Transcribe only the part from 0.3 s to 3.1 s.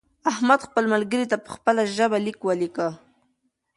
احمد خپل ملګري ته په خپله ژبه لیک ولیکه.